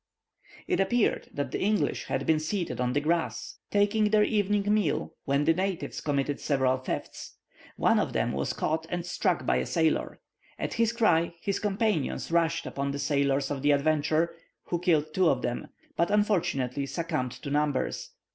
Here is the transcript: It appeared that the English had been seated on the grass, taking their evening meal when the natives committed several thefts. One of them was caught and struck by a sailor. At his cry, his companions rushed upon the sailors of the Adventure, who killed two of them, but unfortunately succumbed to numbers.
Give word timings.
It 0.67 0.79
appeared 0.79 1.29
that 1.31 1.51
the 1.51 1.61
English 1.61 2.05
had 2.05 2.25
been 2.25 2.39
seated 2.39 2.81
on 2.81 2.93
the 2.93 2.99
grass, 3.01 3.59
taking 3.69 4.05
their 4.09 4.23
evening 4.23 4.63
meal 4.73 5.13
when 5.25 5.43
the 5.45 5.53
natives 5.53 6.01
committed 6.01 6.39
several 6.39 6.77
thefts. 6.77 7.35
One 7.77 7.99
of 7.99 8.11
them 8.11 8.31
was 8.31 8.51
caught 8.53 8.87
and 8.89 9.05
struck 9.05 9.45
by 9.45 9.57
a 9.57 9.65
sailor. 9.67 10.19
At 10.57 10.73
his 10.73 10.91
cry, 10.91 11.35
his 11.39 11.59
companions 11.59 12.31
rushed 12.31 12.65
upon 12.65 12.89
the 12.89 12.97
sailors 12.97 13.51
of 13.51 13.61
the 13.61 13.69
Adventure, 13.69 14.33
who 14.63 14.79
killed 14.79 15.13
two 15.13 15.29
of 15.29 15.43
them, 15.43 15.67
but 15.95 16.09
unfortunately 16.09 16.87
succumbed 16.87 17.33
to 17.33 17.51
numbers. 17.51 18.09